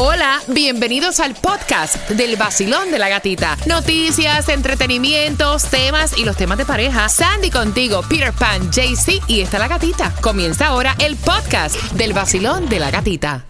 Hola, 0.00 0.40
bienvenidos 0.46 1.18
al 1.18 1.34
podcast 1.34 2.08
del 2.10 2.36
vacilón 2.36 2.92
de 2.92 3.00
la 3.00 3.08
gatita. 3.08 3.56
Noticias, 3.66 4.48
entretenimientos, 4.48 5.64
temas 5.64 6.16
y 6.16 6.24
los 6.24 6.36
temas 6.36 6.56
de 6.56 6.64
pareja. 6.64 7.08
Sandy 7.08 7.50
contigo, 7.50 8.02
Peter 8.08 8.32
Pan, 8.32 8.70
JC 8.70 9.20
y 9.26 9.40
está 9.40 9.58
la 9.58 9.66
gatita. 9.66 10.14
Comienza 10.20 10.68
ahora 10.68 10.94
el 11.00 11.16
podcast 11.16 11.74
del 11.94 12.12
vacilón 12.12 12.68
de 12.68 12.78
la 12.78 12.92
gatita. 12.92 13.44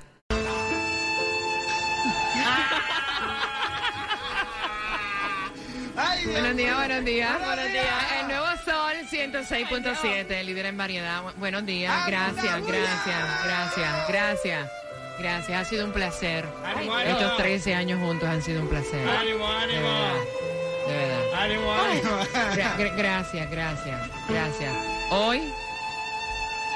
Buenos 6.30 6.56
días, 6.56 6.76
buenos 6.76 7.04
días. 7.04 7.38
Buenos 7.44 7.72
días. 7.72 8.12
El 8.21 8.28
nuevo 8.28 8.46
sol 8.65 8.92
106.7, 9.10 10.44
líder 10.44 10.67
en 10.67 10.76
variedad. 10.76 11.22
Bu- 11.22 11.35
Buenos 11.37 11.67
días. 11.67 12.06
Gracias, 12.06 12.67
gracias, 12.67 13.44
gracias, 13.44 14.08
gracias. 14.08 14.71
Gracias, 15.19 15.60
ha 15.60 15.64
sido 15.69 15.85
un 15.85 15.92
placer. 15.92 16.46
Ánimo, 16.64 16.95
ánimo. 16.95 17.19
Estos 17.19 17.37
13 17.38 17.74
años 17.74 18.01
juntos 18.01 18.29
han 18.29 18.43
sido 18.43 18.62
un 18.62 18.69
placer. 18.69 19.09
Ánimo, 19.09 19.48
De 19.60 19.66
verdad. 19.80 20.12
De 20.87 20.95
verdad. 20.97 21.43
Ánimo, 21.43 21.73
ánimo. 21.74 22.10
Gra- 22.55 22.77
gra- 22.77 22.97
gracias, 22.97 23.51
gracias, 23.51 24.01
gracias. 24.29 24.73
Hoy 25.10 25.52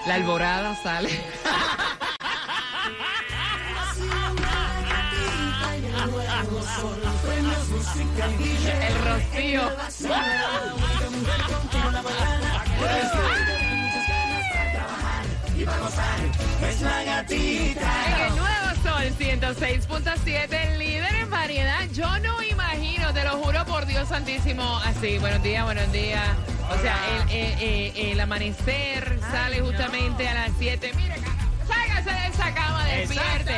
la 0.06 0.14
alborada 0.14 0.74
sale. 0.82 1.10
El 8.82 8.98
rocío. 9.04 9.62
En 17.80 18.22
el 18.22 18.36
nuevo 18.36 18.68
sol 18.82 19.02
106.7, 19.18 20.78
líder 20.78 21.14
en 21.16 21.30
variedad. 21.30 21.88
Yo 21.92 22.06
no 22.20 22.42
imagino, 22.42 23.12
te 23.12 23.24
lo 23.24 23.32
juro 23.42 23.64
por 23.66 23.86
Dios 23.86 24.08
santísimo, 24.08 24.78
así. 24.84 25.18
Buenos 25.18 25.42
días, 25.42 25.64
buenos 25.64 25.90
días. 25.90 26.22
O 26.70 26.80
sea, 26.80 26.96
el, 27.14 27.30
eh, 27.30 27.56
eh, 27.60 28.12
el 28.12 28.20
amanecer 28.20 29.18
sale 29.30 29.60
justamente 29.60 30.28
a 30.28 30.34
las 30.34 30.52
7. 30.58 30.92
Mire, 30.94 31.16
ságase 31.66 32.10
de 32.10 32.26
esa 32.28 32.54
cama, 32.54 32.84
despierte. 32.84 33.56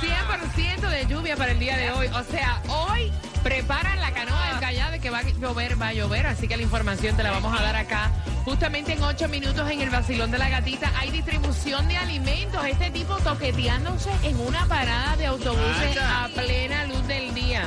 100% 0.00 0.88
de 0.88 1.06
lluvia 1.06 1.36
para 1.36 1.52
el 1.52 1.58
día 1.58 1.76
de 1.76 1.92
hoy. 1.92 2.06
O 2.08 2.24
sea, 2.24 2.62
hoy 2.68 3.12
preparan 3.42 4.00
la 4.00 4.12
canoa 4.12 4.48
del 4.48 4.60
Callao 4.60 4.90
de 4.90 5.00
que 5.00 5.10
va 5.10 5.18
a 5.18 5.22
llover, 5.22 5.80
va 5.80 5.88
a 5.88 5.92
llover. 5.92 6.26
Así 6.26 6.48
que 6.48 6.56
la 6.56 6.62
información 6.62 7.16
te 7.16 7.22
la 7.22 7.30
vamos 7.30 7.58
a 7.58 7.62
dar 7.62 7.76
acá. 7.76 8.10
Justamente 8.52 8.94
en 8.94 9.02
8 9.02 9.28
minutos 9.28 9.70
en 9.70 9.82
el 9.82 9.90
vacilón 9.90 10.30
de 10.30 10.38
la 10.38 10.48
gatita 10.48 10.90
hay 10.96 11.10
distribución 11.10 11.86
de 11.86 11.98
alimentos. 11.98 12.64
Este 12.64 12.90
tipo 12.90 13.14
toqueteándose 13.18 14.10
en 14.22 14.40
una 14.40 14.64
parada 14.64 15.16
de 15.16 15.26
autobuses 15.26 15.98
a 15.98 16.28
plena 16.34 16.86
luz 16.86 17.06
del 17.06 17.34
día. 17.34 17.64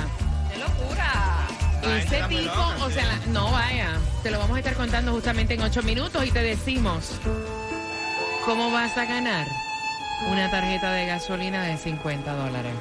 ¡Qué 0.52 0.58
locura! 0.58 1.48
Ese 2.00 2.24
tipo, 2.24 2.42
loca, 2.46 2.84
o 2.86 2.90
sea, 2.90 3.06
la- 3.06 3.20
no 3.28 3.52
vaya. 3.52 3.90
Te 4.24 4.32
lo 4.32 4.40
vamos 4.40 4.56
a 4.56 4.60
estar 4.60 4.74
contando 4.74 5.12
justamente 5.14 5.54
en 5.54 5.62
8 5.62 5.84
minutos 5.84 6.26
y 6.26 6.32
te 6.32 6.42
decimos 6.42 7.12
cómo 8.46 8.72
vas 8.72 8.98
a 8.98 9.06
ganar 9.06 9.46
una 10.32 10.50
tarjeta 10.50 10.92
de 10.94 11.06
gasolina 11.06 11.62
de 11.64 11.78
50 11.78 12.34
dólares. 12.34 12.74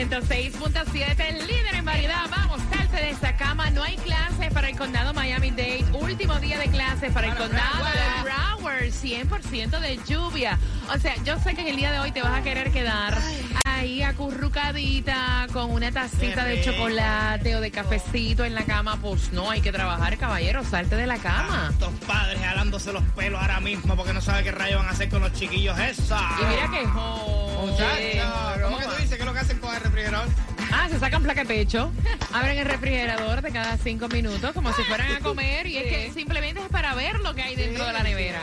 106.7, 0.00 1.20
el 1.28 1.46
líder 1.46 1.74
en 1.74 1.84
variedad. 1.84 2.24
Vamos, 2.30 2.58
salte 2.74 2.96
de 2.96 3.10
esa 3.10 3.36
cama. 3.36 3.68
No 3.68 3.82
hay 3.82 3.96
clases 3.98 4.50
para 4.50 4.70
el 4.70 4.76
condado 4.76 5.12
Miami-Dade. 5.12 5.84
Último 5.92 6.40
día 6.40 6.58
de 6.58 6.68
clases 6.68 7.12
para 7.12 7.26
el 7.26 7.36
condado 7.36 7.84
de 7.84 8.22
Broward. 8.22 8.84
100% 8.84 9.78
de 9.78 10.00
lluvia. 10.08 10.58
O 10.88 10.98
sea, 10.98 11.14
yo 11.22 11.38
sé 11.38 11.54
que 11.54 11.60
en 11.60 11.68
el 11.68 11.76
día 11.76 11.92
de 11.92 11.98
hoy 11.98 12.12
te 12.12 12.22
vas 12.22 12.32
a 12.32 12.42
querer 12.42 12.72
quedar 12.72 13.18
ahí 13.66 14.02
acurrucadita 14.02 15.46
con 15.52 15.70
una 15.70 15.92
tacita 15.92 16.44
de 16.44 16.62
chocolate 16.62 17.56
o 17.56 17.60
de 17.60 17.70
cafecito 17.70 18.46
en 18.46 18.54
la 18.54 18.64
cama. 18.64 18.96
Pues 19.02 19.32
no, 19.32 19.50
hay 19.50 19.60
que 19.60 19.70
trabajar, 19.70 20.16
caballero. 20.16 20.64
Salte 20.64 20.96
de 20.96 21.06
la 21.06 21.18
cama. 21.18 21.68
Estos 21.72 21.92
padres 22.06 22.40
jalándose 22.40 22.90
los 22.90 23.04
pelos 23.14 23.38
ahora 23.38 23.60
mismo 23.60 23.94
porque 23.96 24.14
no 24.14 24.22
saben 24.22 24.44
qué 24.44 24.52
rayos 24.52 24.80
van 24.80 24.88
a 24.88 24.92
hacer 24.92 25.10
con 25.10 25.20
los 25.20 25.34
chiquillos 25.34 25.78
esa. 25.78 26.20
Y 26.40 26.44
mira 26.46 26.70
que 26.70 26.86
joder. 26.86 27.39
Muchacha, 27.66 28.60
¿cómo 28.62 28.78
que 28.78 28.84
tú 28.84 28.90
dices 29.00 29.18
es 29.18 29.24
lo 29.24 29.32
que 29.32 29.38
hacen 29.40 29.58
con 29.58 29.74
el 29.74 29.80
refrigerador? 29.80 30.28
Ah, 30.72 30.88
se 30.88 30.98
sacan 31.00 31.22
placa 31.22 31.40
de 31.40 31.46
pecho, 31.46 31.90
abren 32.32 32.58
el 32.58 32.64
refrigerador 32.64 33.42
de 33.42 33.50
cada 33.50 33.76
cinco 33.76 34.08
minutos 34.08 34.52
como 34.52 34.72
si 34.72 34.82
fueran 34.84 35.16
a 35.16 35.20
comer 35.20 35.66
y 35.66 35.76
es 35.78 35.84
que 35.84 36.12
simplemente 36.12 36.60
es 36.62 36.68
para 36.68 36.94
ver 36.94 37.18
lo 37.20 37.34
que 37.34 37.42
hay 37.42 37.56
dentro 37.56 37.84
de 37.86 37.92
la 37.92 38.02
nevera. 38.02 38.40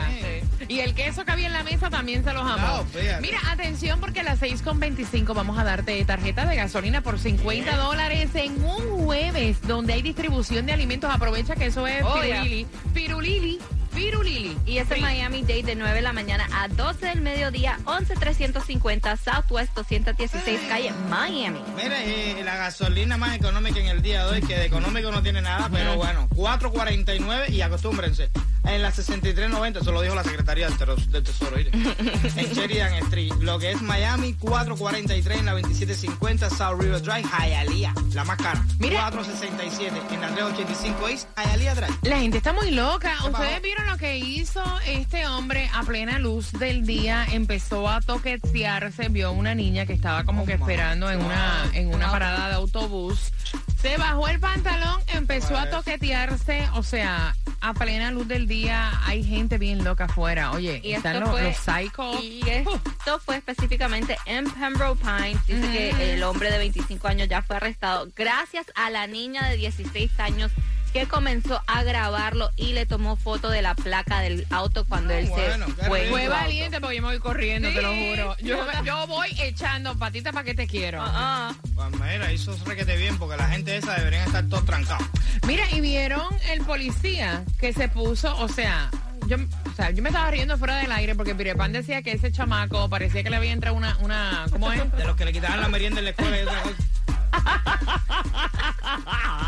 Y 0.68 0.80
el 0.80 0.94
queso 0.94 1.24
que 1.24 1.32
había 1.32 1.46
en 1.46 1.54
la 1.54 1.62
mesa 1.62 1.88
también 1.88 2.22
se 2.24 2.32
los 2.34 2.44
fíjate. 2.92 3.20
Mira, 3.22 3.38
atención 3.50 4.00
porque 4.00 4.20
a 4.20 4.22
las 4.24 4.40
6.25 4.42 5.32
vamos 5.34 5.58
a 5.58 5.64
darte 5.64 6.04
tarjeta 6.04 6.44
de 6.44 6.56
gasolina 6.56 7.00
por 7.00 7.18
50 7.18 7.76
dólares 7.76 8.30
en 8.34 8.62
un 8.62 9.04
jueves 9.04 9.56
donde 9.62 9.94
hay 9.94 10.02
distribución 10.02 10.66
de 10.66 10.72
alimentos. 10.72 11.10
Aprovecha 11.10 11.54
que 11.56 11.66
eso 11.66 11.86
es 11.86 12.02
Oh, 12.04 12.20
pirulili. 12.20 12.66
Pirulili. 12.92 13.58
Pirulili. 13.98 14.56
Y 14.64 14.78
es 14.78 14.88
en 14.92 15.00
Miami 15.00 15.42
Dade 15.42 15.64
de 15.64 15.74
9 15.74 15.92
de 15.92 16.02
la 16.02 16.12
mañana 16.12 16.46
a 16.52 16.68
12 16.68 17.06
del 17.06 17.20
mediodía, 17.20 17.80
11350 17.84 19.16
Southwest 19.16 19.74
216 19.74 20.60
calle 20.68 20.92
Miami. 21.10 21.58
Mira, 21.74 22.04
y 22.04 22.44
la 22.44 22.56
gasolina 22.56 23.16
más 23.16 23.34
económica 23.34 23.80
en 23.80 23.86
el 23.86 24.00
día 24.00 24.24
de 24.24 24.34
hoy, 24.34 24.40
que 24.42 24.56
de 24.56 24.66
económico 24.66 25.10
no 25.10 25.20
tiene 25.20 25.42
nada, 25.42 25.68
pero 25.72 25.96
bueno, 25.96 26.28
4.49 26.30 27.50
y 27.50 27.60
acostúmbrense. 27.60 28.30
En 28.68 28.82
la 28.82 28.92
63.90, 28.92 29.80
eso 29.80 29.92
lo 29.92 30.02
dijo 30.02 30.14
la 30.14 30.22
Secretaría 30.24 30.68
del, 30.68 31.10
del 31.10 31.22
Tesoro, 31.22 31.56
en 31.58 32.52
Sheridan 32.52 32.92
Street. 33.04 33.32
Lo 33.40 33.58
que 33.58 33.72
es 33.72 33.80
Miami, 33.82 34.34
4.43 34.38 35.38
en 35.38 35.44
la 35.46 35.54
27.50 35.58 36.50
South 36.50 36.80
River 36.80 37.00
Drive, 37.02 37.24
Hialeah, 37.28 37.94
la 38.12 38.24
más 38.24 38.36
cara. 38.36 38.62
Mira. 38.78 39.10
4.67 39.10 40.12
en 40.12 40.20
la 40.20 40.28
385 40.28 41.08
East, 41.08 41.28
Hialeah 41.36 41.74
Drive. 41.74 41.94
La 42.02 42.18
gente 42.18 42.36
está 42.38 42.52
muy 42.52 42.70
loca. 42.70 43.14
¿Qué 43.22 43.30
Ustedes 43.30 43.48
pasó? 43.50 43.62
vieron 43.62 43.86
lo 43.86 43.96
que 43.96 44.18
hizo 44.18 44.62
este 44.86 45.26
hombre 45.26 45.70
a 45.74 45.82
plena 45.84 46.18
luz 46.18 46.52
del 46.52 46.84
día. 46.86 47.26
Empezó 47.32 47.88
a 47.88 48.00
toquetearse. 48.00 49.08
Vio 49.08 49.32
una 49.32 49.54
niña 49.54 49.86
que 49.86 49.94
estaba 49.94 50.24
como 50.24 50.42
Oh, 50.42 50.46
que 50.46 50.56
my 50.56 50.62
esperando 50.62 51.10
en 51.10 51.24
una, 51.24 51.64
en 51.72 51.94
una 51.94 52.10
parada 52.10 52.48
de 52.48 52.54
autobús. 52.54 53.32
Se 53.80 53.96
bajó 53.96 54.28
el 54.28 54.38
pantalón, 54.40 55.00
empezó 55.14 55.56
a 55.56 55.62
Pues. 55.62 55.70
toquetearse. 55.70 56.68
O 56.74 56.82
sea, 56.82 57.34
a 57.60 57.74
plena 57.74 58.10
luz 58.10 58.28
del 58.28 58.46
día 58.46 58.92
hay 59.04 59.24
gente 59.24 59.58
bien 59.58 59.82
loca 59.84 60.04
afuera. 60.04 60.52
Oye, 60.52 60.80
Y 60.84 60.92
están 60.92 61.16
esto 61.16 61.26
los, 61.26 61.30
fue- 61.30 61.42
los 61.44 61.56
psychos. 61.56 62.22
Y 62.22 62.40
esto 62.48 63.18
fue 63.24 63.36
específicamente 63.36 64.16
en 64.26 64.48
Pembroke 64.50 65.00
Pines. 65.00 65.44
Dice 65.46 65.70
que 65.72 66.14
el 66.14 66.22
hombre 66.22 66.50
de 66.50 66.58
25 66.58 67.08
años 67.08 67.28
ya 67.28 67.42
fue 67.42 67.56
arrestado 67.56 68.08
gracias 68.14 68.66
a 68.74 68.90
la 68.90 69.06
niña 69.06 69.46
de 69.48 69.56
16 69.56 70.18
años 70.20 70.50
que 70.92 71.06
comenzó 71.06 71.62
a 71.66 71.82
grabarlo 71.82 72.50
y 72.56 72.72
le 72.72 72.86
tomó 72.86 73.16
foto 73.16 73.50
de 73.50 73.62
la 73.62 73.74
placa 73.74 74.20
del 74.20 74.46
auto 74.50 74.84
cuando 74.86 75.14
él 75.14 75.26
bueno, 75.28 75.66
se 75.66 75.72
fue. 76.08 76.28
valiente 76.28 76.80
porque 76.80 76.96
yo 76.96 77.02
me 77.02 77.08
voy 77.08 77.18
corriendo, 77.18 77.68
te 77.70 77.82
lo 77.82 77.94
juro. 77.94 78.36
Yo, 78.84 79.06
voy 79.06 79.28
echando 79.40 79.96
patitas 79.98 80.32
para 80.32 80.44
que 80.44 80.54
te 80.54 80.66
quiero. 80.66 81.02
Ah, 81.02 81.52
ah. 81.52 81.54
Pues 81.74 81.90
mira, 81.92 82.32
hizo 82.32 82.56
requete 82.64 82.96
bien 82.96 83.18
porque 83.18 83.36
la 83.36 83.48
gente 83.48 83.76
esa 83.76 83.94
deberían 83.94 84.26
estar 84.26 84.46
todos 84.48 84.64
trancados. 84.64 85.06
Mira, 85.46 85.64
y 85.70 85.80
vieron 85.80 86.26
el 86.50 86.60
policía 86.62 87.44
que 87.58 87.72
se 87.72 87.88
puso, 87.88 88.36
o 88.36 88.48
sea, 88.48 88.90
yo, 89.26 89.36
o 89.36 89.74
sea, 89.74 89.90
yo 89.90 90.02
me 90.02 90.08
estaba 90.08 90.30
riendo 90.30 90.56
fuera 90.58 90.76
del 90.76 90.90
aire 90.92 91.14
porque 91.14 91.34
Pirepan 91.34 91.72
decía 91.72 92.02
que 92.02 92.12
ese 92.12 92.32
chamaco 92.32 92.88
parecía 92.88 93.22
que 93.22 93.30
le 93.30 93.36
había 93.36 93.52
entrado 93.52 93.76
una, 93.76 93.96
una, 93.98 94.46
¿cómo 94.50 94.72
es? 94.72 94.92
De 94.92 95.04
los 95.04 95.16
que 95.16 95.24
le 95.24 95.32
quitaban 95.32 95.60
la 95.60 95.68
merienda 95.68 96.00
en 96.00 96.04
la 96.06 96.10
escuela 96.10 96.38
y 96.38 96.42
otra 96.42 96.62
cosa. 96.62 96.76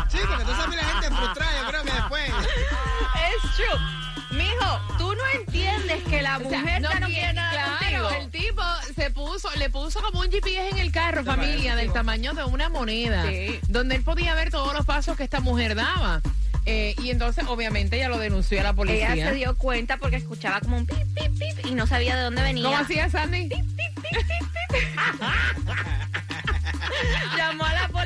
Sí, 0.09 0.17
porque 0.27 0.43
tú 0.45 0.51
sabes 0.51 0.75
la 0.77 0.83
gente 0.83 1.07
frustrada, 1.15 1.51
yo 1.61 1.67
creo 1.69 1.83
que 1.83 1.91
después. 1.91 2.29
Es 2.29 3.55
true. 3.55 4.37
Mijo, 4.37 4.79
tú 4.97 5.13
no 5.13 5.23
entiendes 5.39 6.03
que 6.05 6.21
la 6.21 6.37
O 6.37 6.39
sea, 6.49 6.59
mujer 6.59 6.81
ya 6.81 6.99
no 6.99 7.07
quiere- 7.07 7.13
quiere 7.13 7.33
nada 7.33 7.51
claro, 7.79 8.03
contigo. 8.09 8.09
el 8.11 8.29
tipo 8.31 8.61
se 8.95 9.11
puso, 9.11 9.49
le 9.57 9.69
puso 9.69 10.01
como 10.01 10.21
un 10.21 10.31
GPS 10.31 10.69
en 10.69 10.77
el 10.79 10.91
carro, 10.91 11.23
familia, 11.25 11.75
del 11.75 11.91
tamaño 11.91 12.33
de 12.33 12.43
una 12.45 12.69
moneda, 12.69 13.25
Sí. 13.27 13.59
donde 13.67 13.95
él 13.95 14.03
podía 14.03 14.33
ver 14.35 14.49
todos 14.49 14.73
los 14.73 14.85
pasos 14.85 15.17
que 15.17 15.23
esta 15.23 15.39
mujer 15.41 15.75
daba. 15.75 16.21
Eh, 16.65 16.93
y 17.01 17.09
entonces, 17.09 17.43
obviamente, 17.47 17.95
ella 17.97 18.07
lo 18.07 18.19
denunció 18.19 18.59
a 18.59 18.63
la 18.63 18.73
policía. 18.73 19.13
Ella 19.13 19.29
se 19.29 19.33
dio 19.35 19.57
cuenta 19.57 19.97
porque 19.97 20.17
escuchaba 20.17 20.59
como 20.61 20.77
un 20.77 20.85
pip, 20.85 20.97
pip, 21.15 21.31
pip 21.39 21.65
y 21.65 21.71
no 21.73 21.87
sabía 21.87 22.15
de 22.15 22.21
dónde 22.21 22.43
venía. 22.43 22.63
¿Cómo 22.65 22.77
hacía 22.77 23.09
Sandy? 23.09 23.49
Llamó 23.49 25.25
a 25.27 25.33
la 25.35 25.60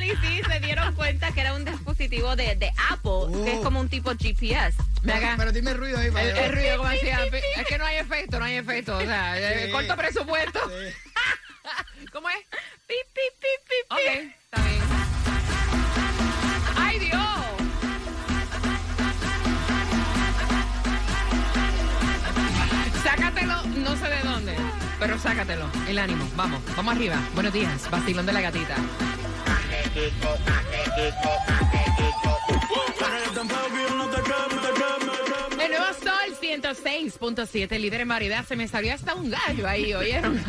Dani 0.05 0.21
sí 0.21 0.41
se 0.43 0.59
dieron 0.59 0.93
cuenta 0.93 1.31
que 1.31 1.41
era 1.41 1.53
un 1.53 1.65
dispositivo 1.65 2.35
de, 2.35 2.55
de 2.55 2.71
Apple, 2.89 3.43
que 3.43 3.53
es 3.53 3.59
oh. 3.59 3.63
como 3.63 3.79
un 3.79 3.89
tipo 3.89 4.11
GPS. 4.11 4.77
Pero, 5.03 5.27
pero 5.37 5.51
dime 5.51 5.73
ruido 5.73 5.97
ahí, 5.97 6.11
para 6.11 6.45
el, 6.45 6.53
ruido, 6.53 6.77
como 6.77 6.89
decía. 6.89 7.25
Es 7.57 7.67
que 7.67 7.77
no 7.77 7.85
hay 7.85 7.97
efecto, 7.97 8.39
no 8.39 8.45
hay 8.45 8.55
efecto. 8.55 8.97
O 8.97 9.01
sea, 9.01 9.35
sí. 9.35 9.41
Eh, 9.43 9.69
corto 9.71 9.95
presupuesto. 9.95 10.59
Sí. 10.69 12.05
¿Cómo 12.11 12.29
es? 12.29 12.37
Pi, 12.87 12.95
pi, 13.13 13.21
pi, 13.39 13.47
pi, 13.67 13.75
pi. 13.89 13.95
Ok, 13.95 14.33
está 14.43 14.61
bien. 14.63 14.81
¡Ay, 16.77 16.99
Dios! 16.99 17.21
Sácatelo, 23.03 23.63
no 23.63 23.95
sé 23.95 24.07
de 24.07 24.19
dónde, 24.21 24.55
pero 24.99 25.19
sácatelo. 25.19 25.69
El 25.87 25.99
ánimo, 25.99 26.29
vamos, 26.35 26.61
vamos 26.75 26.95
arriba. 26.95 27.19
Buenos 27.33 27.53
días, 27.53 27.89
Bastilón 27.89 28.25
de 28.25 28.33
la 28.33 28.41
Gatita. 28.41 28.75
El 29.95 31.64
106.7, 36.65 37.77
líder 37.79 38.01
en 38.01 38.07
variedad. 38.07 38.43
Se 38.45 38.55
me 38.55 38.67
salió 38.67 38.91
hasta 38.93 39.13
un 39.13 39.29
gallo 39.29 39.67
ahí, 39.67 39.93
¿oyeron? 39.93 40.35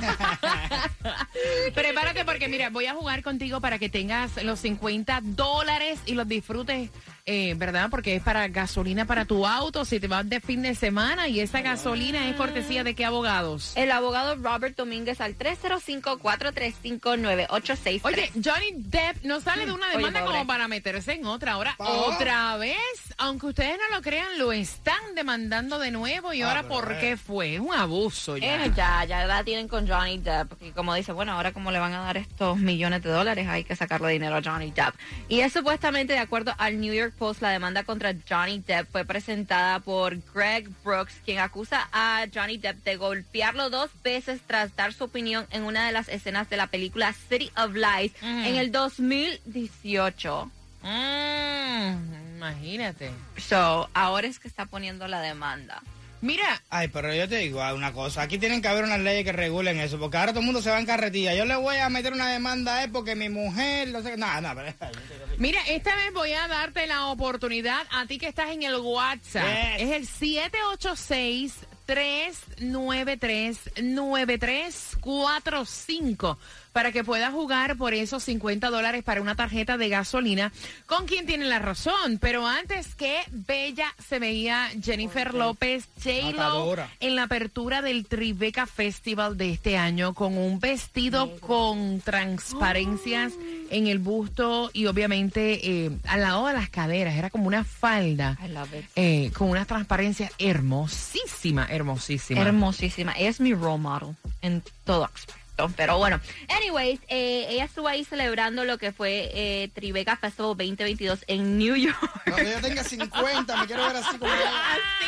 Prepárate 1.75 2.25
porque, 2.25 2.49
mira, 2.49 2.71
voy 2.71 2.87
a 2.87 2.95
jugar 2.95 3.23
contigo 3.23 3.61
para 3.61 3.79
que 3.79 3.89
tengas 3.91 4.43
los 4.43 4.61
50 4.61 5.21
dólares 5.23 6.01
y 6.07 6.15
los 6.15 6.27
disfrutes, 6.27 6.91
eh, 7.27 7.53
¿verdad? 7.57 7.89
Porque 7.91 8.17
es 8.17 8.23
para 8.23 8.49
gasolina 8.49 9.05
para 9.05 9.27
tu 9.27 9.47
auto, 9.47 9.85
si 9.85 10.01
te 10.01 10.09
vas 10.09 10.27
de 10.29 10.41
fin 10.41 10.63
de 10.63 10.75
semana 10.75 11.29
y 11.29 11.41
esa 11.41 11.61
gasolina 11.61 12.29
es 12.31 12.37
cortesía 12.37 12.83
de 12.83 12.95
qué 12.95 13.05
abogados. 13.05 13.73
El 13.77 13.91
abogado 13.91 14.37
Robert 14.37 14.75
Domínguez 14.77 15.21
al 15.21 15.37
305-435-9863. 15.37 18.01
Oye, 18.05 18.31
Johnny 18.43 18.73
Depp 18.77 19.23
no 19.25 19.41
sale 19.41 19.67
de 19.67 19.73
una 19.73 19.89
Oye, 19.89 19.99
demanda 19.99 20.25
como 20.25 20.47
para 20.47 20.67
meterse 20.69 21.13
en 21.13 21.27
otra. 21.27 21.53
Ahora, 21.53 21.75
Pa. 21.77 21.85
otra 21.89 22.57
vez, 22.57 22.77
aunque 23.19 23.47
ustedes 23.47 23.77
no 23.77 23.97
lo 23.97 24.03
crean, 24.03 24.39
lo 24.39 24.53
están 24.53 25.15
demandando 25.15 25.79
de 25.79 25.91
nuevo. 25.91 26.07
¿Y 26.33 26.43
Ah, 26.43 26.49
ahora 26.49 26.63
por 26.69 26.99
qué 26.99 27.17
fue? 27.17 27.55
Es 27.55 27.61
un 27.61 27.73
abuso 27.75 28.37
ya. 28.37 28.65
Eh, 28.65 28.73
ya, 28.75 29.05
ya 29.05 29.25
la 29.27 29.45
tienen 29.45 29.69
con 29.69 29.87
Johnny 29.89 30.19
Depp. 30.19 30.49
Porque 30.49 30.73
como 30.73 30.95
dice, 30.95 31.13
bueno, 31.13 31.33
ahora 31.33 31.53
como 31.53 31.71
le 31.71 31.79
van 31.79 31.93
a 31.95 32.01
dar 32.01 32.17
estos 32.17 32.59
millones 32.59 33.03
de 33.03 33.11
dólares, 33.11 33.47
hay 33.49 33.65
que 33.65 33.77
sacarle 33.77 34.13
dinero 34.13 34.37
a 34.37 34.43
Johnny 34.43 34.71
Depp. 34.71 34.95
Y 35.29 35.41
es 35.41 35.53
supuestamente, 35.53 36.13
de 36.15 36.19
acuerdo 36.19 36.55
al 36.59 36.81
New 36.81 36.93
York 36.95 37.15
Post, 37.19 37.43
la 37.43 37.51
demanda 37.51 37.85
contra 37.85 38.15
Johnny 38.29 38.59
Depp 38.67 38.91
fue 38.91 39.05
presentada 39.05 39.81
por 39.81 40.17
Greg 40.35 40.69
Brooks, 40.85 41.15
quien 41.25 41.39
acusa 41.39 41.89
a 41.93 42.25
Johnny 42.35 42.59
Depp 42.59 42.83
de 42.85 42.97
golpearlo 42.97 43.71
dos 43.71 43.91
veces 44.03 44.41
tras 44.47 44.75
dar 44.77 44.93
su 44.93 45.05
opinión 45.05 45.47
en 45.51 45.63
una 45.65 45.87
de 45.87 45.93
las 45.93 46.09
escenas 46.09 46.49
de 46.51 46.57
la 46.57 46.67
película 46.69 47.13
City 47.29 47.51
of 47.57 47.75
Lies 47.75 48.13
Mm. 48.23 48.45
en 48.45 48.57
el 48.57 48.73
2018. 48.73 50.51
Mm, 50.83 52.37
imagínate. 52.37 53.11
So, 53.39 53.89
ahora 53.95 54.27
es 54.27 54.39
que 54.39 54.49
está 54.49 54.67
poniendo 54.67 55.09
la 55.09 55.21
demanda. 55.21 55.83
Mira, 56.21 56.63
Ay, 56.71 56.89
pero 56.89 57.15
yo 57.15 57.29
te 57.29 57.37
digo 57.37 57.63
una 57.75 57.93
cosa, 57.93 58.23
aquí 58.23 58.39
tienen 58.39 58.63
que 58.63 58.69
haber 58.69 58.85
unas 58.85 59.01
leyes 59.01 59.25
que 59.25 59.33
regulen 59.33 59.79
eso, 59.79 59.99
porque 59.99 60.17
ahora 60.17 60.33
todo 60.33 60.41
el 60.41 60.47
mundo 60.47 60.63
se 60.63 60.71
va 60.71 60.79
en 60.79 60.87
carretilla. 60.87 61.35
Yo 61.35 61.45
le 61.45 61.57
voy 61.57 61.77
a 61.77 61.89
meter 61.89 62.13
una 62.13 62.31
demanda 62.31 62.77
a 62.77 62.85
él 62.85 62.91
porque 62.91 63.15
mi 63.15 63.29
mujer, 63.29 63.89
no 63.89 64.03
sé 64.03 64.13
qué, 64.13 64.17
nada, 64.17 64.41
nada, 64.41 64.75
pero... 64.79 64.93
mira, 65.39 65.61
esta 65.69 65.95
vez 65.95 66.13
voy 66.13 66.33
a 66.33 66.49
darte 66.49 66.87
la 66.87 67.07
oportunidad 67.07 67.87
a 67.91 68.07
ti 68.07 68.19
que 68.19 68.29
estás 68.29 68.51
en 68.51 68.63
el 68.63 68.77
WhatsApp. 68.77 69.45
Yes. 69.79 69.83
Es 69.83 69.91
el 69.91 70.07
786 70.07 71.55
393 71.87 73.59
9345 73.83 76.39
para 76.77 76.93
que 76.93 77.05
puedas 77.05 77.33
jugar 77.33 77.79
por 77.79 77.95
esos 77.95 78.23
50 78.25 78.69
dólares 78.69 79.03
para 79.03 79.23
una 79.23 79.35
tarjeta 79.35 79.79
de 79.79 79.89
gasolina 79.89 80.53
con 80.85 81.07
quien 81.07 81.25
tiene 81.25 81.47
la 81.47 81.59
razón. 81.59 82.19
Pero 82.21 82.47
antes 82.47 82.95
que 82.95 83.17
bella 83.31 83.87
se 84.07 84.19
veía 84.19 84.69
Jennifer 84.83 85.33
López 85.33 85.89
Matadora. 86.05 86.91
en 87.01 87.17
la 87.17 87.23
apertura 87.23 87.81
del 87.81 88.05
Tribeca 88.05 88.67
Festival 88.67 89.39
de 89.39 89.53
este 89.53 89.79
año 89.79 90.13
con 90.13 90.37
un 90.37 90.61
vestido 90.61 91.41
con 91.41 92.03
transparencias 92.03 93.33
en 93.71 93.87
el 93.87 93.99
busto 93.99 94.71
y 94.73 94.87
obviamente 94.87 95.85
eh, 95.87 95.91
al 96.05 96.21
lado 96.21 96.47
de 96.47 96.53
las 96.55 96.69
caderas. 96.71 97.15
Era 97.17 97.31
como 97.31 97.47
una 97.47 97.65
falda 97.65 98.39
I 98.45 98.49
love 98.49 98.75
it. 98.75 98.85
eh, 98.97 99.31
con 99.37 99.51
una 99.51 99.65
transparencia 99.65 100.31
hermosísima, 100.39 101.67
hermosísima. 101.71 102.41
Hermosísima. 102.41 103.13
Es 103.13 103.41
mi 103.41 103.55
role 103.55 103.79
model 103.79 104.17
en 104.43 104.63
todo 104.85 105.05
aspecto. 105.05 105.35
Pero 105.77 105.97
bueno, 105.99 106.21
anyways, 106.49 107.01
eh, 107.09 107.47
ella 107.49 107.65
estuvo 107.65 107.89
ahí 107.89 108.05
celebrando 108.05 108.65
lo 108.65 108.77
que 108.79 108.93
fue 108.93 109.31
eh, 109.33 109.71
Tribeca 109.75 110.17
Festival 110.17 110.51
2022 110.57 111.25
en 111.29 111.57
New 111.59 111.77
York. 111.77 111.97
Cuando 112.25 112.51
yo 112.51 112.61
tenga 112.61 112.85
50, 112.85 113.57
me 113.57 113.67
quiero 113.67 113.87
ver 113.87 113.97
así 113.97 114.19
como... 114.19 114.33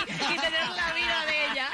Así, 0.09 0.35
y 0.35 0.39
tener 0.39 0.69
la 0.75 0.93
vida 0.95 1.25
de 1.27 1.53
ella. 1.53 1.69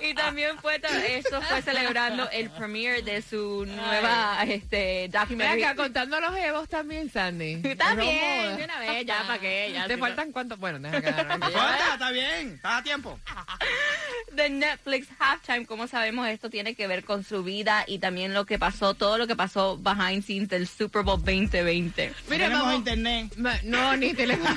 Y 0.00 0.14
también 0.14 0.58
fue, 0.58 0.80
esto 1.08 1.42
fue 1.42 1.60
celebrando 1.62 2.30
el 2.30 2.50
premiere 2.50 3.02
de 3.02 3.20
su 3.22 3.66
nueva 3.66 4.44
este, 4.46 5.08
documentary. 5.08 5.64
acá 5.64 5.74
contando 5.74 6.20
los 6.20 6.36
evos 6.36 6.68
también, 6.68 7.10
Sandy. 7.10 7.62
También, 7.76 8.50
No 8.52 8.56
de 8.58 8.64
una 8.64 8.78
vez, 8.78 9.06
ya, 9.06 9.24
¿para 9.26 9.38
qué? 9.40 9.72
Ya, 9.74 9.86
¿Te 9.88 9.94
si 9.94 10.00
no- 10.00 10.06
faltan 10.06 10.30
cuántos? 10.32 10.58
Bueno, 10.58 10.78
deja 10.78 11.00
quedar. 11.00 11.26
Falta, 11.26 11.92
está 11.94 12.10
bien, 12.12 12.54
está 12.54 12.76
a 12.78 12.82
tiempo. 12.82 13.18
de 14.32 14.50
Netflix 14.50 15.08
Halftime, 15.18 15.66
como 15.66 15.88
sabemos, 15.88 16.28
esto 16.28 16.48
tiene 16.50 16.74
que 16.74 16.86
ver 16.86 17.04
con 17.04 17.24
su 17.24 17.42
vida 17.42 17.55
y 17.86 17.98
también 17.98 18.34
lo 18.34 18.44
que 18.46 18.58
pasó, 18.58 18.94
todo 18.94 19.18
lo 19.18 19.26
que 19.26 19.36
pasó 19.36 19.78
behind 19.78 20.22
scenes 20.24 20.48
del 20.48 20.66
Super 20.68 21.02
Bowl 21.02 21.18
2020. 21.18 22.12
Mira, 22.28 22.44
Tenemos 22.46 22.66
vamos- 22.66 22.78
internet. 22.78 23.34
No, 23.64 23.96
ni 23.96 24.12
teléfono. 24.14 24.54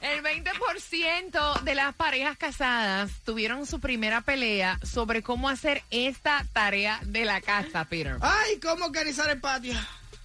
El 0.00 0.22
20% 0.22 1.60
de 1.62 1.74
las 1.74 1.94
parejas 1.94 2.36
casadas 2.36 3.10
tuvieron 3.24 3.66
su 3.66 3.80
primera 3.80 4.20
pelea 4.20 4.78
sobre 4.82 5.22
cómo 5.22 5.48
hacer 5.48 5.82
esta 5.90 6.44
tarea 6.52 7.00
de 7.04 7.24
la 7.24 7.40
casa, 7.40 7.84
Peter. 7.84 8.16
Ay, 8.20 8.58
¿cómo 8.60 8.86
organizar 8.86 9.28
el 9.30 9.40
patio? 9.40 9.74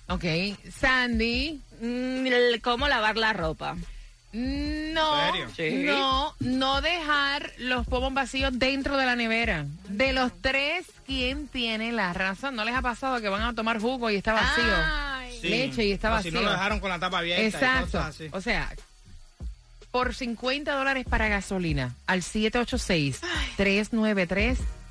Ok, 0.07 0.24
Sandy. 0.80 1.62
Mm, 1.81 2.27
¿Cómo 2.62 2.88
lavar 2.88 3.18
la 3.18 3.33
ropa? 3.33 3.75
No, 4.33 5.21
¿En 5.35 5.53
serio? 5.56 5.80
Sí. 5.80 5.83
no, 5.85 6.35
no 6.39 6.81
dejar 6.81 7.51
los 7.59 7.85
pomos 7.88 8.13
vacíos 8.13 8.51
dentro 8.57 8.97
de 8.97 9.06
la 9.06 9.15
nevera. 9.15 9.65
De 9.89 10.12
los 10.12 10.31
tres, 10.41 10.85
¿quién 11.06 11.47
tiene 11.47 11.91
la 11.91 12.13
razón? 12.13 12.56
¿No 12.56 12.65
les 12.65 12.75
ha 12.75 12.81
pasado 12.81 13.21
que 13.21 13.30
van 13.30 13.44
a 13.44 13.53
tomar 13.53 13.80
jugo 13.80 14.09
y 14.09 14.15
está 14.15 14.33
vacío? 14.33 14.63
Ay. 14.75 15.39
Leche 15.44 15.85
y 15.85 15.91
está 15.91 16.15
O 16.15 16.21
Si 16.21 16.31
no 16.31 16.35
vacío. 16.39 16.41
lo 16.50 16.51
dejaron 16.51 16.80
con 16.80 16.89
la 16.89 16.97
tapa 17.00 17.19
abierta 17.19 17.45
Exacto. 17.45 18.00
así. 18.00 18.27
O 18.31 18.41
sea, 18.41 18.74
por 19.91 20.15
50 20.15 20.74
dólares 20.74 21.06
para 21.07 21.27
gasolina 21.27 21.94
al 22.07 22.24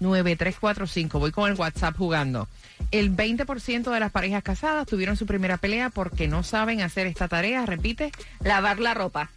786-393-9345. 0.03 1.19
Voy 1.19 1.31
con 1.31 1.51
el 1.51 1.59
WhatsApp 1.59 1.97
jugando. 1.97 2.49
El 2.91 3.15
20% 3.15 3.91
de 3.91 4.01
las 4.01 4.13
parejas 4.13 4.43
casadas 4.43 4.87
tuvieron 4.87 5.17
su 5.17 5.27
primera 5.27 5.57
pelea 5.57 5.91
porque 5.91 6.29
no 6.29 6.43
saben 6.43 6.81
hacer 6.83 7.07
esta 7.07 7.29
tarea. 7.29 7.65
Repite, 7.67 8.13
Lavar 8.45 8.79
la 8.81 8.95
ropa. 8.95 9.31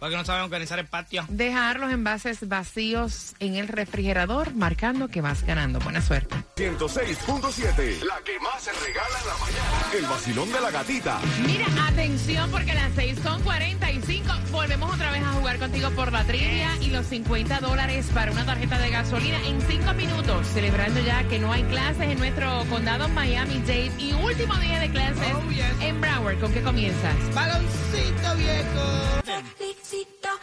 Porque 0.00 0.16
no 0.16 0.24
saben 0.24 0.42
organizar 0.44 0.78
el 0.78 0.86
patio. 0.86 1.24
dejar 1.28 1.78
los 1.78 1.92
envases 1.92 2.48
vacíos 2.48 3.34
en 3.38 3.54
el 3.54 3.68
refrigerador, 3.68 4.54
marcando 4.54 5.08
que 5.08 5.20
vas 5.20 5.44
ganando. 5.44 5.78
Buena 5.80 6.00
suerte. 6.02 6.34
106.7. 6.56 8.02
La 8.04 8.18
que 8.24 8.38
más 8.40 8.62
se 8.62 8.72
regala 8.72 9.18
en 9.20 9.26
la 9.26 9.34
mañana. 9.34 9.92
El 9.98 10.06
vacilón 10.06 10.50
de 10.52 10.60
la 10.60 10.70
gatita. 10.70 11.20
Mira, 11.46 11.66
atención 11.88 12.50
porque 12.50 12.72
las 12.74 12.90
6 12.94 13.18
son 13.22 13.42
45. 13.42 14.32
Volvemos 14.50 14.94
otra 14.94 15.10
vez 15.12 15.22
a 15.22 15.32
jugar 15.32 15.58
contigo 15.58 15.90
por 15.90 16.10
la 16.12 16.24
trivia 16.24 16.70
y 16.80 16.90
los 16.90 17.06
50 17.06 17.60
dólares 17.60 18.06
para 18.14 18.32
una 18.32 18.46
tarjeta 18.46 18.78
de 18.78 18.90
gasolina 18.90 19.38
en 19.46 19.60
5 19.60 19.92
minutos. 19.94 20.46
Celebrando 20.48 21.00
ya 21.00 21.22
que 21.24 21.38
no 21.38 21.52
hay 21.52 21.62
clases 21.64 22.08
en 22.10 22.18
nuestro 22.18 22.64
condado 22.70 23.08
Miami-Dade 23.10 23.92
y 23.98 24.12
último 24.14 24.54
día 24.56 24.78
de 24.80 24.90
clases 24.90 25.34
Oh, 25.34 25.50
yes. 25.50 25.64
en 25.80 26.00
Broward. 26.00 26.38
¿Con 26.40 26.52
qué 26.52 26.62
comienzas? 26.62 27.14
Baloncito 27.34 28.34
viejo. 28.36 29.19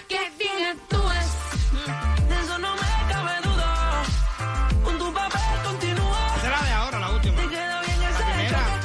¡Qué 0.08 0.32
bien 0.40 0.66
actúas! 0.66 1.28
De 2.30 2.36
eso 2.40 2.58
no 2.58 2.74
me 2.76 3.12
cabe 3.12 3.42
duda. 3.44 4.04
Con 4.84 4.98
tu 4.98 5.14
papel 5.14 5.62
continúa. 5.66 6.36
Esa 6.38 6.48
era 6.48 6.62
de 6.62 6.72
ahora, 6.72 7.00
la 7.00 7.10
última. 7.12 7.42
Te 7.42 7.50
queda 7.50 7.82
bien 7.82 8.04
ese 8.04 8.24
primera. 8.24 8.82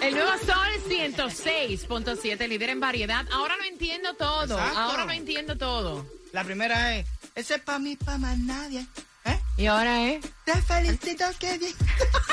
El 0.00 0.14
nuevo 0.14 0.30
Sol 0.46 0.68
106.7, 0.88 2.48
líder 2.48 2.68
en 2.68 2.80
variedad. 2.80 3.26
Ahora 3.32 3.56
no 3.56 3.64
entiendo 3.64 4.14
todo. 4.14 4.56
Exacto. 4.56 4.78
Ahora 4.78 5.04
no 5.06 5.12
entiendo 5.12 5.58
todo. 5.58 6.06
La 6.32 6.44
primera 6.44 6.96
es, 6.96 7.06
ese 7.34 7.56
es 7.56 7.60
pa' 7.62 7.80
mí, 7.80 7.96
pa' 7.96 8.18
más 8.18 8.38
nadie. 8.38 8.86
¿Eh? 9.24 9.40
Y 9.56 9.66
ahora 9.66 10.04
es... 10.10 10.24
Te 10.44 10.54
felicito, 10.62 11.24
que 11.40 11.58
bien. 11.58 11.74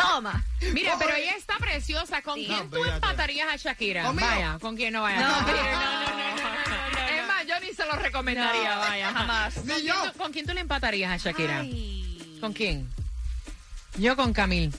Toma. 0.00 0.44
Mira, 0.72 0.96
pero 0.98 1.14
ella 1.14 1.34
está 1.36 1.56
preciosa. 1.58 2.22
¿Con 2.22 2.36
Sí. 2.36 2.46
quién 2.46 2.58
No, 2.58 2.64
tú 2.70 2.76
fíjate. 2.76 2.94
empatarías 2.94 3.48
a 3.52 3.56
Shakira? 3.56 4.04
Conmigo. 4.04 4.28
Vaya, 4.28 4.58
¿con 4.60 4.76
quién 4.76 4.92
no 4.92 5.02
vaya? 5.02 5.20
No, 5.20 5.28
no, 5.40 5.46
no, 5.46 5.52
Es 5.52 7.26
más, 7.26 7.46
yo 7.46 7.60
ni 7.60 7.72
se 7.74 7.86
lo 7.86 7.92
recomendaría, 7.96 8.76
vaya. 8.78 9.12
jamás. 9.12 9.54
¿Con 9.54 9.64
quién, 9.64 9.82
yo. 9.86 9.94
tú, 10.12 10.18
con 10.18 10.32
quién 10.32 10.46
tú 10.46 10.54
le 10.54 10.60
empatarías 10.60 11.10
a 11.12 11.16
Shakira? 11.16 11.60
Ay. 11.60 12.38
¿Con 12.40 12.52
quién? 12.52 12.88
Yo 13.96 14.16
con 14.16 14.32
Camil. 14.32 14.72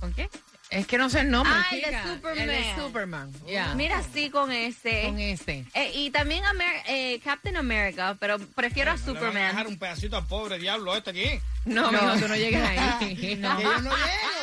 ¿Con 0.00 0.12
qué? 0.14 0.28
Es 0.70 0.86
que 0.86 0.98
no 0.98 1.08
sé 1.08 1.20
el 1.20 1.30
nombre. 1.30 1.52
Ah, 1.54 1.66
el 1.70 1.80
de. 1.82 2.14
Superman. 2.14 2.38
El 2.38 2.48
de 2.48 2.74
Superman. 2.76 3.32
ya. 3.46 3.74
Mira, 3.74 4.02
sí, 4.12 4.30
con 4.30 4.50
ese. 4.50 5.02
Con 5.04 5.18
este. 5.20 5.64
Eh, 5.74 5.92
y 5.94 6.10
también 6.10 6.42
Amer- 6.44 6.82
eh, 6.88 7.20
Captain 7.22 7.56
America, 7.56 8.16
pero 8.18 8.38
prefiero 8.38 8.90
a 8.90 8.96
No 8.96 9.00
le 9.00 9.06
van 9.06 9.16
a 9.16 9.20
Superman. 9.20 9.48
dejar 9.48 9.66
un 9.68 9.78
pedacito 9.78 10.16
al 10.16 10.26
pobre 10.26 10.58
diablo 10.58 10.96
este 10.96 11.10
aquí. 11.10 11.40
No, 11.66 11.92
No. 11.92 12.02
mijo, 12.02 12.16
tú 12.18 12.28
no 12.28 12.36
llegas 12.36 12.68
ahí. 12.68 13.14
Que 13.20 13.36
yo 13.36 13.48
no 13.48 13.58
llego, 13.58 13.72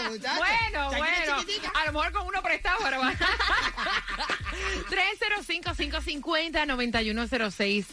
Bueno, 0.09 0.89
bueno. 0.97 1.39
chiquitica. 1.39 1.71
A 1.75 1.85
lo 1.85 1.93
mejor 1.93 2.11
con 2.11 2.27
uno 2.27 2.41
prestado, 2.41 2.79
pero 2.83 2.99
va. 2.99 3.13
305-550-9106, 4.89 7.85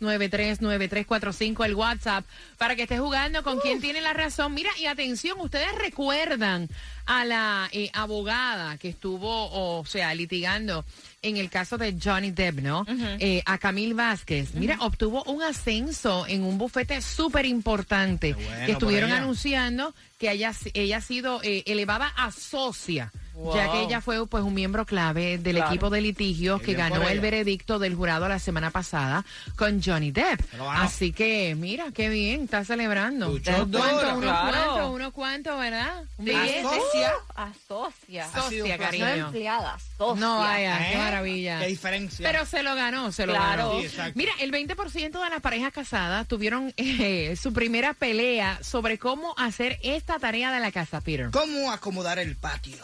786-393-9345, 0.00 1.64
el 1.64 1.74
WhatsApp, 1.74 2.24
para 2.58 2.76
que 2.76 2.82
estés 2.82 3.00
jugando 3.00 3.42
con 3.42 3.58
quien 3.60 3.80
tiene 3.80 4.00
la 4.00 4.12
razón. 4.12 4.54
Mira, 4.54 4.70
y 4.78 4.86
atención, 4.86 5.40
ustedes 5.40 5.74
recuerdan 5.76 6.68
a 7.06 7.24
la 7.24 7.68
eh, 7.72 7.90
abogada 7.92 8.78
que 8.78 8.90
estuvo, 8.90 9.50
o 9.50 9.84
sea, 9.84 10.14
litigando 10.14 10.84
en 11.22 11.36
el 11.36 11.48
caso 11.50 11.78
de 11.78 11.96
Johnny 12.02 12.32
Depp, 12.32 12.60
¿no? 12.60 12.84
Eh, 13.18 13.42
a 13.46 13.58
Camille 13.58 13.94
Vázquez. 13.94 14.54
Mira, 14.54 14.76
obtuvo 14.80 15.22
un 15.24 15.42
ascenso 15.42 16.26
en 16.26 16.42
un 16.42 16.58
bufete 16.58 17.00
súper 17.00 17.46
importante 17.46 18.34
bueno 18.34 18.66
que 18.66 18.72
estuvieron 18.72 19.12
anunciando 19.12 19.94
que 20.18 20.30
ella, 20.30 20.52
ella 20.74 20.96
ha 20.96 21.00
sido 21.00 21.40
eh, 21.42 21.62
elevada 21.66 22.12
a 22.16 22.30
socia. 22.32 23.12
Ya 23.54 23.72
que 23.72 23.82
ella 23.82 24.00
fue 24.00 24.26
pues 24.26 24.44
un 24.44 24.52
miembro 24.52 24.84
clave 24.84 25.38
del 25.38 25.56
equipo 25.56 25.88
de 25.88 26.02
litigios 26.02 26.60
Qué 26.60 26.66
que 26.66 26.74
ganó 26.74 27.08
el 27.08 27.20
veredicto 27.20 27.78
del 27.78 27.94
jurado 27.94 28.28
la 28.28 28.38
semana 28.38 28.70
pasada 28.70 29.24
con 29.56 29.82
Johnny 29.82 30.10
Depp. 30.10 30.40
Así 30.70 31.12
que, 31.12 31.54
mira, 31.58 31.86
qué 31.92 32.10
bien, 32.10 32.42
está 32.42 32.64
celebrando. 32.64 33.30
Luchó 33.30 33.50
¿Unos 33.52 33.70
duro, 33.70 33.84
cuantos, 33.84 34.12
unos 34.18 34.20
claro. 34.22 34.42
Unos 35.02 35.12
cuantos, 35.14 35.58
¿verdad? 35.58 36.04
Sí. 36.24 36.30
Asocia. 36.32 37.12
Asocia. 37.34 38.24
Ha 38.26 38.48
sido 38.48 38.64
Socia, 38.66 38.76
placer. 38.76 39.00
No 39.00 39.06
cariño. 39.06 39.26
empleada, 39.26 39.78
socia. 39.98 40.20
No 40.20 40.38
vaya, 40.38 40.78
qué 40.78 40.92
¿Eh? 40.94 40.98
maravilla. 40.98 41.60
Qué 41.60 41.66
diferencia. 41.66 42.30
Pero 42.30 42.46
se 42.46 42.62
lo 42.62 42.74
ganó, 42.74 43.10
se 43.12 43.26
lo 43.26 43.32
Claro. 43.34 43.68
ganó. 43.78 43.80
Sí. 43.88 44.12
Mira, 44.14 44.32
el 44.40 44.52
20% 44.52 45.22
de 45.22 45.30
las 45.30 45.40
parejas 45.40 45.72
casadas 45.72 46.28
tuvieron 46.28 46.72
eh, 46.76 47.34
su 47.36 47.52
primera 47.52 47.94
pelea 47.94 48.58
sobre 48.62 48.98
cómo 48.98 49.34
hacer 49.38 49.78
esta 49.82 50.18
tarea 50.18 50.52
de 50.52 50.60
la 50.60 50.70
casa, 50.70 51.00
Peter. 51.00 51.30
¿Cómo 51.32 51.72
acomodar 51.72 52.18
el 52.20 52.36
patio? 52.36 52.76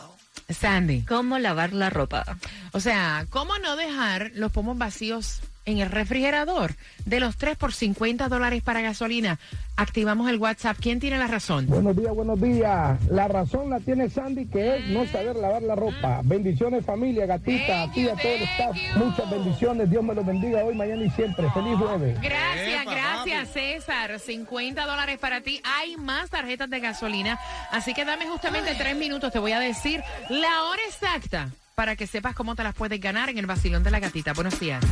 Sandy. 0.48 1.02
¿Cómo 1.02 1.38
lavar 1.38 1.72
la 1.72 1.90
ropa? 1.90 2.24
O 2.72 2.80
sea, 2.80 3.26
¿cómo 3.30 3.58
no 3.58 3.76
dejar 3.76 4.30
los 4.34 4.50
pomos 4.50 4.78
vacíos 4.78 5.40
en 5.68 5.78
el 5.78 5.90
refrigerador? 5.90 6.72
De 7.04 7.20
los 7.20 7.36
3 7.36 7.56
por 7.56 7.72
50 7.72 8.28
dólares 8.28 8.62
para 8.62 8.80
gasolina. 8.80 9.38
Activamos 9.76 10.28
el 10.30 10.38
WhatsApp. 10.38 10.78
¿Quién 10.80 10.98
tiene 10.98 11.18
la 11.18 11.26
razón? 11.26 11.66
Buenos 11.66 11.96
días, 11.96 12.14
buenos 12.14 12.40
días. 12.40 12.98
La 13.10 13.28
razón 13.28 13.70
la 13.70 13.78
tiene 13.78 14.08
Sandy, 14.08 14.46
que 14.46 14.76
es 14.76 14.86
no 14.88 15.06
saber 15.06 15.36
lavar 15.36 15.62
la 15.62 15.76
ropa. 15.76 16.22
Bendiciones 16.24 16.84
familia, 16.84 17.26
gatita, 17.26 17.82
a 17.82 17.92
ti, 17.92 18.08
a 18.08 18.16
todo 18.16 18.32
el 18.32 18.42
staff. 18.42 18.76
Muchas 18.96 19.30
bendiciones. 19.30 19.90
Dios 19.90 20.02
me 20.02 20.14
los 20.14 20.26
bendiga 20.26 20.64
hoy, 20.64 20.74
mañana 20.74 21.04
y 21.04 21.10
siempre. 21.10 21.48
Feliz 21.50 21.76
jueves. 21.76 22.20
Gracias, 22.20 22.82
Epa, 22.82 22.94
gracias 22.94 23.48
César. 23.50 24.18
50 24.18 24.86
dólares 24.86 25.18
para 25.18 25.42
ti. 25.42 25.60
Hay 25.64 25.96
más 25.96 26.30
tarjetas 26.30 26.70
de 26.70 26.80
gasolina. 26.80 27.38
Así 27.70 27.94
que 27.94 28.04
dame 28.04 28.26
justamente 28.26 28.74
tres 28.74 28.96
minutos. 28.96 29.32
Te 29.32 29.38
voy 29.38 29.52
a 29.52 29.60
decir 29.60 30.02
la 30.30 30.64
hora 30.64 30.80
exacta 30.88 31.50
para 31.78 31.94
que 31.94 32.08
sepas 32.08 32.34
cómo 32.34 32.56
te 32.56 32.64
las 32.64 32.74
puedes 32.74 33.00
ganar 33.00 33.30
en 33.30 33.38
el 33.38 33.46
vacilón 33.46 33.84
de 33.84 33.92
la 33.92 34.00
gatita. 34.00 34.32
Buenos 34.32 34.58
días. 34.58 34.84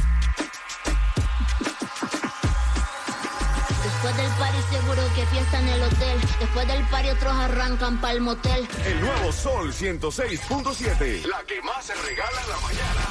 Fiesta 5.26 5.60
en 5.60 5.68
el 5.68 5.82
hotel. 5.82 6.18
Después 6.40 6.66
del 6.68 6.84
party 6.88 7.10
otros 7.10 7.32
arrancan 7.32 8.00
pa'l 8.00 8.20
motel. 8.20 8.68
El 8.84 9.00
nuevo 9.00 9.32
Sol 9.32 9.72
106.7. 9.72 11.26
La 11.26 11.42
que 11.44 11.60
más 11.62 11.84
se 11.84 11.94
regala 11.94 12.40
en 12.42 12.48
la 12.48 12.56
mañana. 12.60 13.00